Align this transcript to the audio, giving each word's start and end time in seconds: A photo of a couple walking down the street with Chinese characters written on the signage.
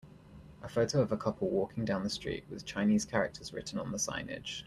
A 0.63 0.67
photo 0.67 1.01
of 1.03 1.11
a 1.11 1.17
couple 1.17 1.47
walking 1.51 1.85
down 1.85 2.01
the 2.03 2.09
street 2.09 2.45
with 2.49 2.65
Chinese 2.65 3.05
characters 3.05 3.53
written 3.53 3.77
on 3.77 3.91
the 3.91 3.99
signage. 3.99 4.59